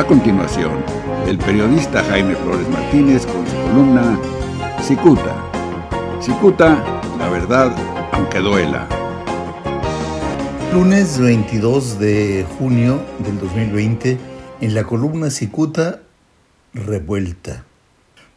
A 0.00 0.06
continuación, 0.06 0.82
el 1.26 1.36
periodista 1.36 2.02
Jaime 2.02 2.34
Flores 2.34 2.66
Martínez 2.70 3.26
con 3.26 3.46
su 3.46 3.54
columna 3.54 4.18
Cicuta. 4.82 5.44
Cicuta, 6.22 7.02
la 7.18 7.28
verdad, 7.28 7.76
aunque 8.12 8.38
duela. 8.38 8.88
Lunes 10.72 11.18
22 11.18 11.98
de 11.98 12.46
junio 12.58 12.98
del 13.18 13.38
2020, 13.40 14.16
en 14.62 14.74
la 14.74 14.84
columna 14.84 15.28
Cicuta, 15.28 16.00
revuelta. 16.72 17.66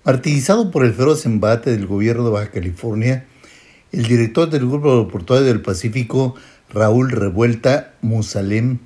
Martirizado 0.03 0.69
por 0.69 0.83
el 0.83 0.93
feroz 0.93 1.25
embate 1.25 1.71
del 1.71 1.87
gobierno 1.87 2.25
de 2.25 2.31
Baja 2.31 2.51
California, 2.51 3.25
el 3.93 4.03
director 4.03 4.49
del 4.49 4.67
Grupo 4.67 4.89
Aeroportuario 4.89 5.47
del 5.47 5.61
Pacífico, 5.61 6.35
Raúl 6.73 7.09
Revuelta 7.09 7.93
Musalem, 8.01 8.79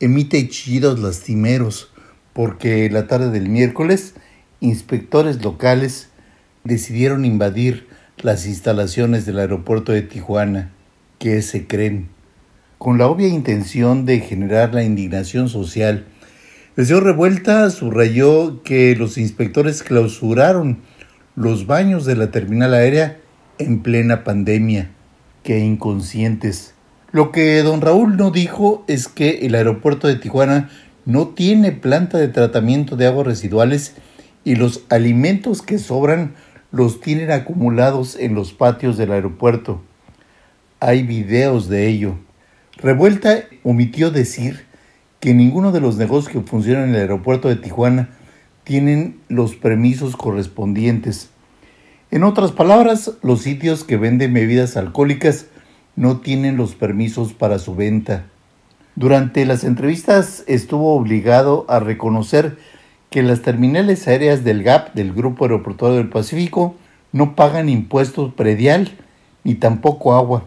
emite 0.00 0.48
chillidos 0.48 0.98
lastimeros 0.98 1.93
porque 2.34 2.90
la 2.90 3.06
tarde 3.06 3.30
del 3.30 3.48
miércoles 3.48 4.14
inspectores 4.60 5.42
locales 5.42 6.10
decidieron 6.64 7.24
invadir 7.24 7.86
las 8.18 8.46
instalaciones 8.46 9.26
del 9.26 9.38
aeropuerto 9.38 9.92
de 9.92 10.02
Tijuana, 10.02 10.72
que 11.18 11.42
se 11.42 11.66
creen, 11.66 12.08
con 12.78 12.98
la 12.98 13.06
obvia 13.06 13.28
intención 13.28 14.04
de 14.04 14.20
generar 14.20 14.74
la 14.74 14.84
indignación 14.84 15.48
social. 15.48 16.06
Señor 16.76 17.04
Revuelta 17.04 17.70
subrayó 17.70 18.62
que 18.62 18.96
los 18.96 19.16
inspectores 19.18 19.82
clausuraron 19.82 20.80
los 21.36 21.66
baños 21.66 22.04
de 22.04 22.16
la 22.16 22.30
terminal 22.30 22.74
aérea 22.74 23.18
en 23.58 23.82
plena 23.82 24.24
pandemia. 24.24 24.90
que 25.42 25.58
inconscientes. 25.58 26.72
Lo 27.12 27.30
que 27.30 27.62
don 27.62 27.82
Raúl 27.82 28.16
no 28.16 28.30
dijo 28.30 28.82
es 28.88 29.08
que 29.08 29.46
el 29.46 29.54
aeropuerto 29.54 30.08
de 30.08 30.16
Tijuana 30.16 30.70
no 31.04 31.28
tiene 31.28 31.72
planta 31.72 32.18
de 32.18 32.28
tratamiento 32.28 32.96
de 32.96 33.06
aguas 33.06 33.26
residuales 33.26 33.94
y 34.44 34.56
los 34.56 34.84
alimentos 34.88 35.62
que 35.62 35.78
sobran 35.78 36.34
los 36.70 37.00
tienen 37.00 37.30
acumulados 37.30 38.16
en 38.16 38.34
los 38.34 38.52
patios 38.52 38.96
del 38.96 39.12
aeropuerto. 39.12 39.82
Hay 40.80 41.02
videos 41.02 41.68
de 41.68 41.88
ello. 41.88 42.16
Revuelta 42.76 43.44
omitió 43.62 44.10
decir 44.10 44.64
que 45.20 45.34
ninguno 45.34 45.72
de 45.72 45.80
los 45.80 45.96
negocios 45.96 46.32
que 46.32 46.40
funcionan 46.40 46.88
en 46.88 46.94
el 46.96 47.02
aeropuerto 47.02 47.48
de 47.48 47.56
Tijuana 47.56 48.10
tienen 48.64 49.20
los 49.28 49.54
permisos 49.54 50.16
correspondientes. 50.16 51.30
En 52.10 52.24
otras 52.24 52.52
palabras, 52.52 53.12
los 53.22 53.42
sitios 53.42 53.84
que 53.84 53.96
venden 53.96 54.34
bebidas 54.34 54.76
alcohólicas 54.76 55.46
no 55.96 56.20
tienen 56.20 56.56
los 56.56 56.74
permisos 56.74 57.32
para 57.32 57.58
su 57.58 57.74
venta. 57.74 58.26
Durante 58.96 59.44
las 59.44 59.64
entrevistas 59.64 60.44
estuvo 60.46 60.94
obligado 60.94 61.66
a 61.68 61.80
reconocer 61.80 62.58
que 63.10 63.24
las 63.24 63.42
terminales 63.42 64.06
aéreas 64.06 64.44
del 64.44 64.62
GAP, 64.62 64.94
del 64.94 65.12
Grupo 65.12 65.44
Aeroportuario 65.44 65.98
del 65.98 66.08
Pacífico, 66.08 66.76
no 67.10 67.34
pagan 67.34 67.68
impuestos 67.68 68.32
predial 68.34 68.96
ni 69.42 69.56
tampoco 69.56 70.14
agua, 70.14 70.44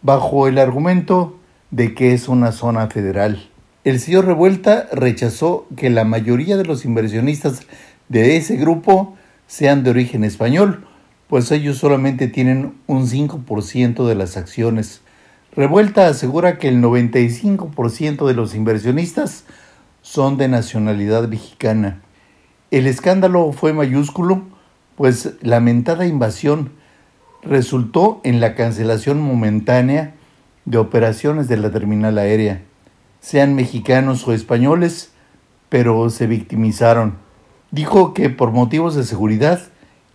bajo 0.00 0.48
el 0.48 0.58
argumento 0.58 1.38
de 1.70 1.94
que 1.94 2.14
es 2.14 2.28
una 2.28 2.52
zona 2.52 2.88
federal. 2.88 3.48
El 3.84 4.00
señor 4.00 4.24
Revuelta 4.24 4.88
rechazó 4.92 5.66
que 5.76 5.90
la 5.90 6.04
mayoría 6.04 6.56
de 6.56 6.64
los 6.64 6.86
inversionistas 6.86 7.66
de 8.08 8.38
ese 8.38 8.56
grupo 8.56 9.14
sean 9.46 9.84
de 9.84 9.90
origen 9.90 10.24
español, 10.24 10.86
pues 11.28 11.50
ellos 11.52 11.78
solamente 11.78 12.28
tienen 12.28 12.74
un 12.86 13.06
5% 13.06 14.06
de 14.06 14.14
las 14.14 14.38
acciones. 14.38 15.02
Revuelta 15.56 16.08
asegura 16.08 16.58
que 16.58 16.66
el 16.66 16.82
95% 16.82 18.26
de 18.26 18.34
los 18.34 18.56
inversionistas 18.56 19.44
son 20.02 20.36
de 20.36 20.48
nacionalidad 20.48 21.28
mexicana. 21.28 22.02
El 22.72 22.88
escándalo 22.88 23.52
fue 23.52 23.72
mayúsculo, 23.72 24.42
pues 24.96 25.34
la 25.42 25.56
lamentada 25.56 26.06
invasión 26.06 26.72
resultó 27.42 28.20
en 28.24 28.40
la 28.40 28.56
cancelación 28.56 29.20
momentánea 29.20 30.14
de 30.64 30.78
operaciones 30.78 31.46
de 31.46 31.56
la 31.56 31.70
terminal 31.70 32.18
aérea, 32.18 32.62
sean 33.20 33.54
mexicanos 33.54 34.26
o 34.26 34.32
españoles, 34.32 35.12
pero 35.68 36.10
se 36.10 36.26
victimizaron. 36.26 37.18
Dijo 37.70 38.12
que 38.12 38.28
por 38.28 38.50
motivos 38.50 38.96
de 38.96 39.04
seguridad 39.04 39.60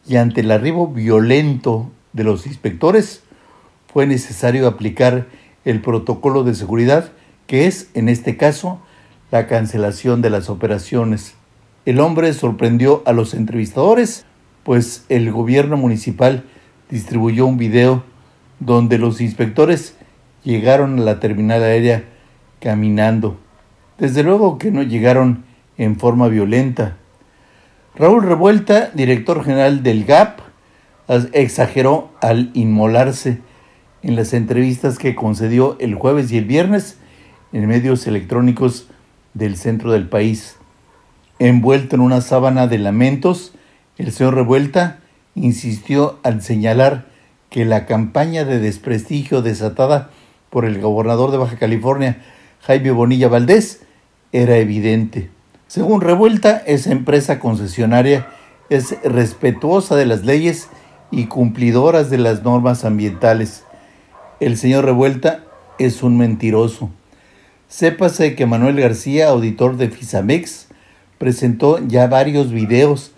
y 0.06 0.18
ante 0.18 0.42
el 0.42 0.52
arribo 0.52 0.88
violento 0.88 1.90
de 2.12 2.26
los 2.26 2.46
inspectores, 2.46 3.24
fue 3.92 4.06
necesario 4.06 4.68
aplicar 4.68 5.28
el 5.66 5.82
protocolo 5.82 6.44
de 6.44 6.54
seguridad, 6.56 7.12
que 7.48 7.66
es, 7.66 7.90
en 7.94 8.08
este 8.08 8.38
caso, 8.38 8.80
la 9.32 9.48
cancelación 9.48 10.22
de 10.22 10.30
las 10.30 10.50
operaciones. 10.50 11.36
El 11.86 12.00
hombre 12.00 12.34
sorprendió 12.34 13.02
a 13.06 13.14
los 13.14 13.34
entrevistadores, 13.34 14.26
pues 14.64 15.06
el 15.10 15.32
gobierno 15.32 15.78
municipal 15.78 16.44
distribuyó 16.90 17.46
un 17.46 17.58
video 17.58 18.04
donde 18.60 18.98
los 18.98 19.22
inspectores 19.22 19.96
llegaron 20.44 21.00
a 21.00 21.04
la 21.04 21.20
terminal 21.20 21.64
aérea 21.64 22.04
caminando. 22.60 23.40
Desde 23.98 24.24
luego 24.24 24.58
que 24.58 24.72
no 24.72 24.84
llegaron 24.84 25.46
en 25.78 25.98
forma 25.98 26.28
violenta. 26.28 26.98
Raúl 27.96 28.24
Revuelta, 28.24 28.92
director 28.94 29.44
general 29.44 29.82
del 29.82 30.06
GAP, 30.06 30.40
exageró 31.34 32.12
al 32.22 32.52
inmolarse 32.54 33.40
en 34.04 34.16
las 34.16 34.34
entrevistas 34.34 34.98
que 34.98 35.16
concedió 35.16 35.78
el 35.80 35.96
jueves 35.96 36.32
y 36.32 36.38
el 36.38 36.46
viernes 36.46 36.98
en 37.54 37.68
medios 37.68 38.08
electrónicos 38.08 38.88
del 39.34 39.58
centro 39.58 39.92
del 39.92 40.08
país. 40.08 40.56
Envuelto 41.40 41.96
en 41.96 42.02
una 42.02 42.22
sábana 42.22 42.68
de 42.68 42.78
lamentos, 42.78 43.54
el 43.98 44.12
señor 44.12 44.36
Revuelta 44.36 45.00
insistió 45.36 46.20
al 46.24 46.42
señalar 46.42 47.08
que 47.50 47.66
la 47.66 47.86
campaña 47.86 48.46
de 48.46 48.60
desprestigio 48.60 49.42
desatada 49.42 50.10
por 50.50 50.66
el 50.66 50.82
gobernador 50.82 51.32
de 51.32 51.38
Baja 51.38 51.58
California, 51.58 52.18
Jaime 52.62 52.92
Bonilla 52.92 53.28
Valdés, 53.28 53.82
era 54.32 54.58
evidente. 54.58 55.30
Según 55.68 56.02
Revuelta, 56.02 56.58
esa 56.66 56.92
empresa 56.92 57.40
concesionaria 57.40 58.28
es 58.70 58.96
respetuosa 59.04 59.96
de 59.96 60.06
las 60.06 60.24
leyes 60.24 60.70
y 61.12 61.26
cumplidoras 61.26 62.10
de 62.10 62.18
las 62.18 62.44
normas 62.44 62.86
ambientales. 62.86 63.64
El 64.40 64.56
señor 64.56 64.86
Revuelta 64.86 65.44
es 65.80 66.02
un 66.02 66.18
mentiroso. 66.18 66.90
Sépase 67.68 68.36
que 68.36 68.46
Manuel 68.46 68.80
García, 68.80 69.28
auditor 69.28 69.76
de 69.76 69.90
Fisamex, 69.90 70.70
presentó 71.18 71.86
ya 71.86 72.08
varios 72.08 72.50
videos 72.50 73.12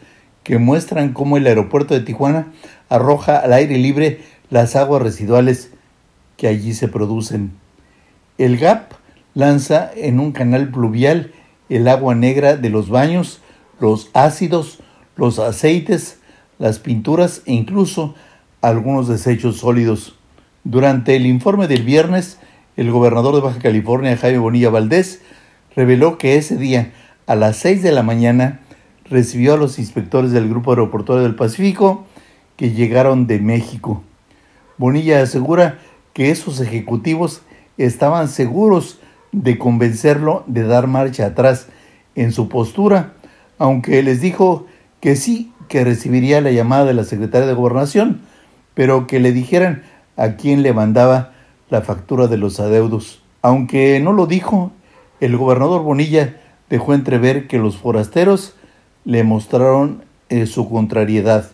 que 0.43 0.57
muestran 0.57 1.13
cómo 1.13 1.37
el 1.37 1.45
aeropuerto 1.45 1.93
de 1.93 1.99
Tijuana 1.99 2.47
arroja 2.89 3.37
al 3.37 3.53
aire 3.53 3.77
libre 3.77 4.21
las 4.49 4.75
aguas 4.75 5.03
residuales 5.03 5.69
que 6.37 6.47
allí 6.47 6.73
se 6.73 6.87
producen. 6.87 7.51
El 8.39 8.57
GAP 8.57 8.93
lanza 9.35 9.91
en 9.95 10.19
un 10.19 10.31
canal 10.31 10.69
pluvial 10.69 11.33
el 11.69 11.87
agua 11.87 12.15
negra 12.15 12.57
de 12.57 12.71
los 12.71 12.89
baños, 12.89 13.41
los 13.79 14.09
ácidos, 14.13 14.79
los 15.15 15.37
aceites, 15.37 16.17
las 16.57 16.79
pinturas 16.79 17.43
e 17.45 17.53
incluso 17.53 18.15
algunos 18.61 19.07
desechos 19.07 19.57
sólidos. 19.57 20.15
Durante 20.63 21.15
el 21.15 21.25
informe 21.25 21.67
del 21.67 21.83
viernes, 21.83 22.37
el 22.77 22.91
gobernador 22.91 23.33
de 23.35 23.41
Baja 23.41 23.59
California, 23.59 24.15
Jaime 24.15 24.37
Bonilla 24.37 24.69
Valdés, 24.69 25.21
reveló 25.75 26.17
que 26.17 26.35
ese 26.35 26.55
día, 26.55 26.91
a 27.25 27.35
las 27.35 27.57
6 27.57 27.81
de 27.81 27.91
la 27.91 28.03
mañana, 28.03 28.59
recibió 29.09 29.55
a 29.55 29.57
los 29.57 29.79
inspectores 29.79 30.31
del 30.31 30.49
Grupo 30.49 30.71
Aeroportuario 30.71 31.23
del 31.23 31.35
Pacífico 31.35 32.05
que 32.57 32.71
llegaron 32.71 33.25
de 33.25 33.39
México. 33.39 34.03
Bonilla 34.77 35.21
asegura 35.21 35.79
que 36.13 36.29
esos 36.29 36.59
ejecutivos 36.59 37.41
estaban 37.77 38.27
seguros 38.27 38.99
de 39.31 39.57
convencerlo 39.57 40.43
de 40.45 40.63
dar 40.63 40.87
marcha 40.87 41.25
atrás 41.25 41.67
en 42.15 42.31
su 42.31 42.49
postura, 42.49 43.13
aunque 43.57 44.03
les 44.03 44.21
dijo 44.21 44.67
que 44.99 45.15
sí, 45.15 45.51
que 45.69 45.83
recibiría 45.83 46.41
la 46.41 46.51
llamada 46.51 46.85
de 46.85 46.93
la 46.93 47.03
secretaria 47.03 47.47
de 47.47 47.53
Gobernación, 47.53 48.21
pero 48.73 49.07
que 49.07 49.19
le 49.19 49.31
dijeran 49.31 49.83
a 50.21 50.35
quien 50.35 50.61
le 50.61 50.71
mandaba 50.71 51.31
la 51.71 51.81
factura 51.81 52.27
de 52.27 52.37
los 52.37 52.59
adeudos. 52.59 53.23
Aunque 53.41 53.99
no 53.99 54.13
lo 54.13 54.27
dijo, 54.27 54.71
el 55.19 55.35
gobernador 55.35 55.81
Bonilla 55.81 56.39
dejó 56.69 56.93
entrever 56.93 57.47
que 57.47 57.57
los 57.57 57.77
forasteros 57.77 58.53
le 59.03 59.23
mostraron 59.23 60.03
eh, 60.29 60.45
su 60.45 60.69
contrariedad. 60.69 61.49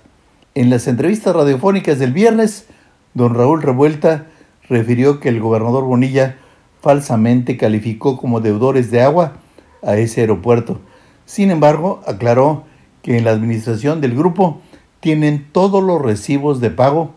En 0.54 0.69
las 0.69 0.90
entrevistas 0.90 1.34
radiofónicas 1.34 1.98
del 1.98 2.12
viernes, 2.12 2.68
don 3.14 3.36
Raúl 3.36 3.62
Revuelta 3.62 4.25
refirió 4.68 5.22
que 5.22 5.30
el 5.30 5.40
gobernador 5.40 5.86
Bonilla 5.86 6.36
falsamente 6.81 7.56
calificó 7.56 8.18
como 8.18 8.42
deudores 8.42 8.92
de 8.92 9.02
agua 9.02 9.38
a 9.81 9.96
ese 9.96 10.22
aeropuerto. 10.22 10.81
Sin 11.25 11.52
embargo, 11.52 12.02
aclaró 12.06 12.66
que 13.02 13.18
en 13.18 13.24
la 13.24 13.31
administración 13.31 14.02
del 14.02 14.14
grupo 14.14 14.60
tienen 15.00 15.48
todos 15.54 15.81
los 15.81 16.02
recibos 16.02 16.60
de 16.60 16.69
pago, 16.69 17.14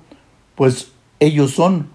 pues 0.55 0.93
ellos 1.21 1.53
son 1.53 1.89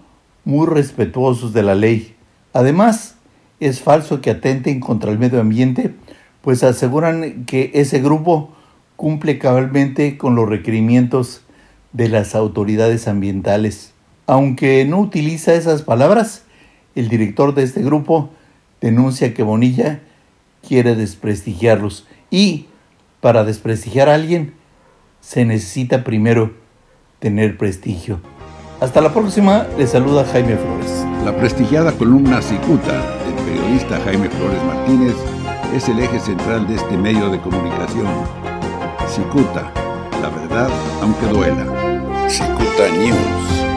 muy 0.44 0.66
respetuosos 0.66 1.52
de 1.52 1.62
la 1.62 1.74
ley. 1.74 2.14
Además, 2.52 3.16
es 3.60 3.80
falso 3.80 4.20
que 4.20 4.30
atenten 4.30 4.80
contra 4.80 5.10
el 5.10 5.18
medio 5.18 5.40
ambiente, 5.40 5.94
pues 6.40 6.62
aseguran 6.62 7.44
que 7.44 7.72
ese 7.74 8.00
grupo 8.00 8.54
cumple 8.94 9.38
cabalmente 9.38 10.16
con 10.16 10.36
los 10.36 10.48
requerimientos 10.48 11.42
de 11.92 12.08
las 12.08 12.34
autoridades 12.34 13.08
ambientales. 13.08 13.92
Aunque 14.26 14.84
no 14.84 15.00
utiliza 15.00 15.54
esas 15.54 15.82
palabras, 15.82 16.44
el 16.94 17.08
director 17.08 17.54
de 17.54 17.64
este 17.64 17.82
grupo 17.82 18.30
denuncia 18.80 19.34
que 19.34 19.42
Bonilla 19.42 20.00
quiere 20.66 20.94
desprestigiarlos 20.94 22.06
y 22.30 22.66
para 23.20 23.44
desprestigiar 23.44 24.08
a 24.08 24.14
alguien 24.14 24.54
se 25.20 25.44
necesita 25.44 26.04
primero 26.04 26.54
tener 27.18 27.56
prestigio. 27.56 28.20
Hasta 28.78 29.00
la 29.00 29.10
próxima, 29.10 29.66
le 29.78 29.86
saluda 29.86 30.22
Jaime 30.32 30.54
Flores. 30.56 31.06
La 31.24 31.34
prestigiada 31.34 31.92
columna 31.92 32.42
Cicuta 32.42 32.92
del 33.24 33.34
periodista 33.46 33.98
Jaime 34.04 34.28
Flores 34.28 34.62
Martínez 34.64 35.14
es 35.74 35.88
el 35.88 35.98
eje 35.98 36.20
central 36.20 36.66
de 36.66 36.74
este 36.74 36.94
medio 36.98 37.30
de 37.30 37.40
comunicación. 37.40 38.06
Cicuta, 39.08 39.72
la 40.20 40.28
verdad 40.28 40.68
aunque 41.00 41.26
duela. 41.26 42.28
Cicuta 42.28 42.88
News. 42.98 43.75